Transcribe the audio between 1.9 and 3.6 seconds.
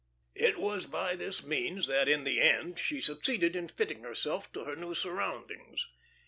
in the end, she succeeded